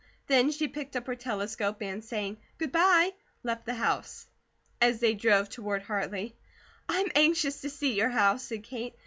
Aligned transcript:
Then 0.25 0.49
she 0.49 0.67
picked 0.67 0.95
up 0.95 1.05
her 1.05 1.13
telescope 1.15 1.79
and 1.83 2.03
saying 2.03 2.37
"good 2.57 2.71
bye," 2.71 3.11
left 3.43 3.67
the 3.67 3.75
house. 3.75 4.25
As 4.81 4.99
they 4.99 5.13
drove 5.13 5.47
toward 5.47 5.83
Hartley: 5.83 6.35
"I'm 6.89 7.11
anxious 7.13 7.61
to 7.61 7.69
see 7.69 7.93
your 7.93 8.09
house," 8.09 8.41
said 8.41 8.63
Kate. 8.63 8.95